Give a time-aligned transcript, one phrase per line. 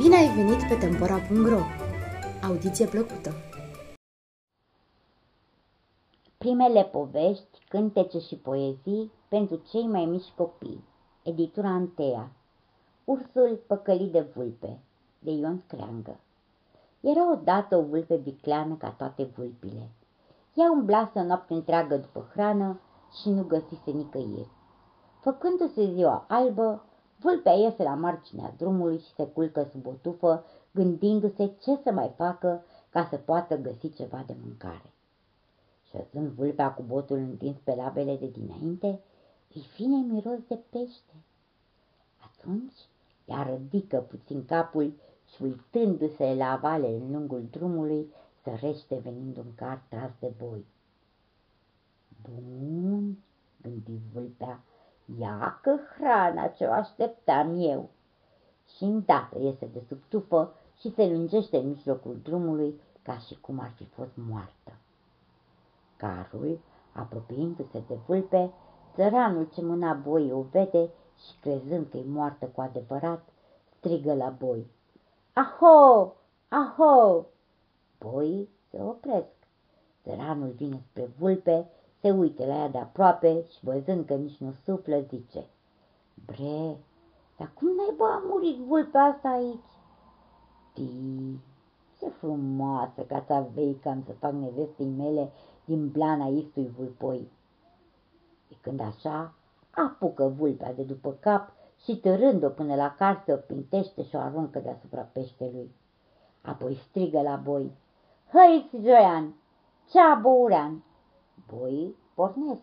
[0.00, 1.58] ai venit pe Tempora.ro!
[2.46, 3.30] Audiție plăcută!
[6.38, 10.84] Primele povești, cântece și poezii pentru cei mai mici copii.
[11.22, 12.30] Editura Antea.
[13.04, 14.78] Ursul păcălit de vulpe,
[15.18, 16.20] de Ion Screangă.
[17.00, 19.88] Era odată o vulpe vicleană ca toate vulpile.
[20.54, 22.80] Ea umblase o noapte întreagă după hrană
[23.20, 24.50] și nu găsise nicăieri.
[25.20, 26.84] Făcându-se ziua albă,
[27.22, 32.12] vulpea iese la marginea drumului și se culcă sub o tufă, gândindu-se ce să mai
[32.16, 34.92] facă ca să poată găsi ceva de mâncare.
[35.90, 39.00] Șezând vulpea cu botul întins pe labele de dinainte,
[39.54, 41.14] îi vine miros de pește.
[42.18, 42.88] Atunci
[43.24, 44.92] ea rădică puțin capul
[45.34, 48.12] și uitându-se la vale în lungul drumului,
[48.42, 50.64] sărește venind un car tras de boi.
[52.22, 53.18] Bun,
[53.62, 54.62] gândi vulpea,
[55.18, 57.88] ia că hrana ce o așteptam eu.
[58.76, 63.60] Și îndată iese de sub tufă și se lungește în mijlocul drumului ca și cum
[63.60, 64.72] ar fi fost moartă.
[65.96, 66.58] Carul,
[66.92, 68.52] apropiindu-se de vulpe,
[68.94, 73.28] țăranul ce mâna boi o vede și crezând că e moartă cu adevărat,
[73.78, 74.66] strigă la boi.
[75.32, 76.12] Aho!
[76.48, 77.26] Aho!
[77.98, 79.34] Boii se opresc.
[80.02, 81.70] Țăranul vine spre vulpe,
[82.02, 85.44] se uită la ea de aproape și văzând că nici nu suflă, zice
[86.26, 86.76] Bre,
[87.36, 89.70] dar cum naiba a murit vulpea asta aici?
[90.72, 91.40] Tii,
[91.98, 95.30] ce frumoasă ca să vei cam să fac nevestei mele
[95.64, 97.30] din blana istui vulpoi.
[98.48, 99.34] E când așa,
[99.70, 101.52] apucă vulpea de după cap
[101.84, 105.70] și târând-o până la carte, o pintește și o aruncă deasupra peștelui.
[106.40, 107.72] Apoi strigă la boi,
[108.32, 109.34] Hăiți, Joian,
[109.90, 110.82] cea bourean!
[111.48, 112.60] Boii pornesc.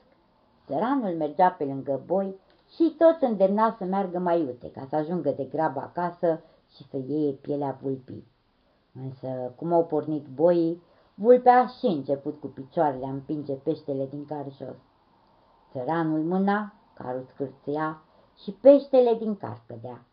[0.66, 2.36] Țăranul mergea pe lângă boi
[2.76, 6.42] și tot îndemna să meargă mai iute, ca să ajungă de grabă acasă
[6.76, 8.28] și să iei pielea vulpii.
[9.04, 10.82] Însă, cum au pornit boii,
[11.14, 14.78] vulpea și început cu picioarele a împinge peștele din car jos.
[15.72, 18.02] Țăranul mâna, carul scârția
[18.44, 20.06] și peștele din car cădea.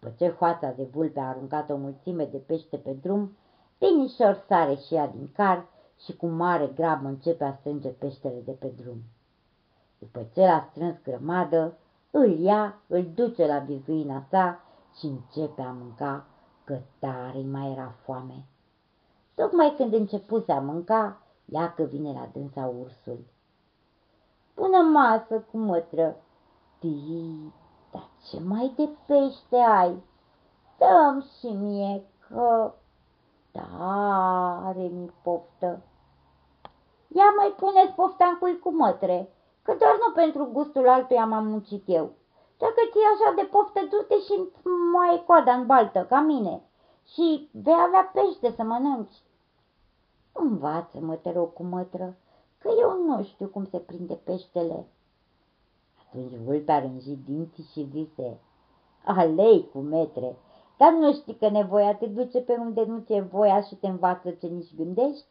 [0.00, 3.36] După ce hoața de vulpe a aruncat o mulțime de pește pe drum,
[3.78, 5.66] Tinișor sare și ea din car
[6.04, 9.02] și cu mare grabă începe a strânge peștele de pe drum.
[9.98, 11.76] După ce l-a strâns grămadă,
[12.10, 14.60] îl ia, îl duce la bizuina sa
[14.98, 16.26] și începe a mânca,
[16.64, 18.44] că tare mai era foame.
[19.34, 23.18] Tocmai când începuse a mânca, ia că vine la dânsa ursul.
[24.54, 26.16] Bună masă cu mătră!
[26.78, 27.52] Tii,
[27.90, 30.02] dar ce mai de pește ai?
[30.78, 32.74] Dăm și mie că...
[33.50, 35.82] Tare mi poftă.
[37.08, 39.32] Ia mai puneți pofta în cui cu mătre,
[39.62, 42.10] că doar nu pentru gustul altuia m-am muncit eu.
[42.58, 44.48] Dacă ți așa de poftă, du-te și
[44.92, 46.62] mai coada în baltă, ca mine,
[47.12, 49.22] și vei avea pește să mănânci.
[50.32, 52.16] Învață-mă, te rog, cu mătră,
[52.58, 54.86] că eu nu știu cum se prinde peștele.
[56.06, 58.40] Atunci vulpea rânji dinții și zise,
[59.04, 60.36] Alei cu metre,
[60.76, 64.30] dar nu știi că nevoia te duce pe unde nu ți-e voia și te învață
[64.30, 65.26] ce nici gândești?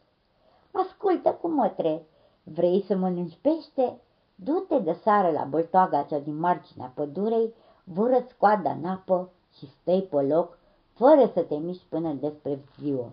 [0.84, 2.06] Ascultă cu mătre,
[2.44, 4.02] vrei să mănânci pește?
[4.36, 10.08] Du-te de sară la băltoaga cea din marginea pădurei, vâră coada în apă și stai
[10.10, 10.58] pe loc,
[10.94, 13.12] fără să te miști până despre ziua.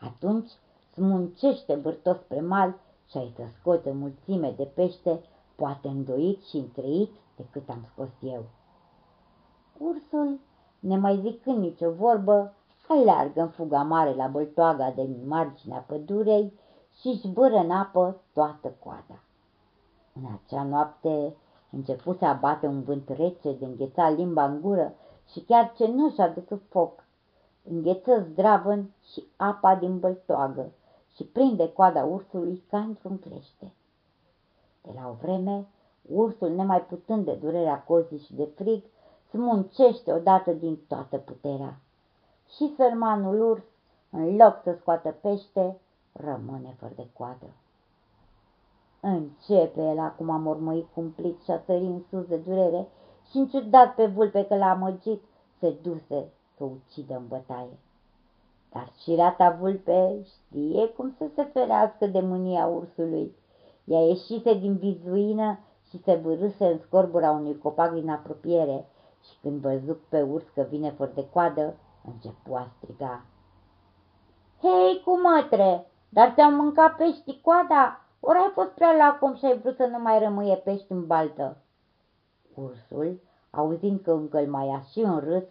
[0.00, 0.50] Atunci
[0.92, 2.74] smuncește bârtos spre mal
[3.10, 5.20] și ai să scoți o mulțime de pește,
[5.56, 8.44] poate îndoit și întreit decât am scos eu.
[9.78, 10.38] Ursul,
[10.78, 12.54] nemai zicând nicio vorbă,
[12.88, 16.52] aleargă în fuga mare la băltoaga de marginea pădurei
[17.00, 19.20] și zbâră în apă toată coada.
[20.12, 21.34] În acea noapte
[21.70, 24.94] început să abate un vânt rece de îngheța limba în gură
[25.30, 27.04] și chiar ce nu și-a dus foc.
[27.70, 30.72] Îngheță zdravăn și apa din băltoagă
[31.14, 33.72] și prinde coada ursului ca într-un crește.
[34.82, 35.66] De la o vreme,
[36.08, 38.82] ursul, nemai putând de durerea cozii și de frig,
[39.28, 41.78] smuncește odată din toată puterea.
[42.56, 43.62] Și sărmanul urs,
[44.10, 45.78] în loc să scoată pește,
[46.24, 47.46] rămâne fără de coadă.
[49.00, 52.88] Începe el acum a mormăi cumplit și a sări în sus de durere
[53.30, 55.22] și înciudat pe vulpe că l-a amăgit,
[55.58, 57.78] se duse să ucidă în bătaie.
[58.72, 63.34] Dar rata vulpe știe cum să se ferească de mânia ursului.
[63.84, 65.58] Ea ieșise din vizuină
[65.88, 68.86] și se vârâse în scorbura unui copac din apropiere
[69.22, 71.74] și când văzut pe urs că vine fără de coadă,
[72.04, 73.24] începu a striga.
[74.60, 78.00] Hei, cu mătre, dar te-am mâncat pești coada?
[78.20, 81.56] Ori ai fost prea lacom și ai vrut să nu mai rămâie pești în baltă?
[82.54, 83.20] Ursul,
[83.50, 85.44] auzind că încă îl mai și în râs,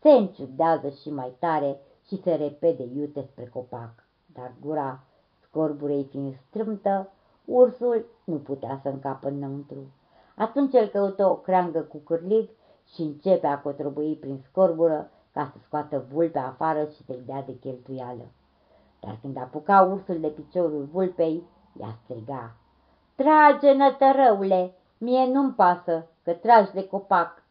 [0.00, 3.92] se înciudează și mai tare și se repede iute spre copac.
[4.26, 5.00] Dar gura
[5.42, 7.10] scorburei fiind strâmtă,
[7.44, 9.92] ursul nu putea să încapă înăuntru.
[10.36, 12.48] Atunci el căută o creangă cu cârlig
[12.94, 17.58] și începe a cotrobui prin scorbură ca să scoată vulpea afară și să-i dea de
[17.58, 18.24] cheltuială.
[19.00, 21.42] Dar când apuca ursul de piciorul vulpei,
[21.80, 22.56] ea striga.
[23.14, 27.42] Trage, nătărăule, mie nu-mi pasă că tragi de copac.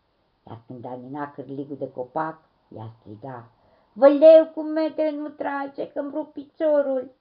[0.47, 2.39] Iar când amina cârligul de copac,
[2.75, 3.49] ea striga.
[3.93, 7.11] Văleu cu metre nu trage că-mi rup piciorul.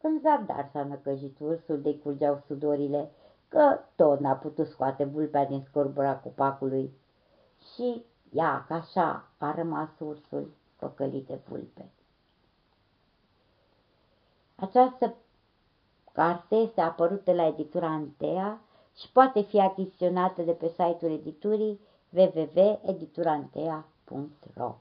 [0.00, 3.10] În zadar s-a năcăjit ursul de curgeau sudorile,
[3.48, 6.92] că tot n-a putut scoate vulpea din scorbura copacului.
[7.74, 11.90] Și ia ca așa a rămas ursul păcălit de vulpe.
[14.60, 15.14] Această
[16.12, 18.60] carte este apărută la editura Antea
[18.96, 24.74] și poate fi achiziționată de pe site-ul editurii www.editurantea.ro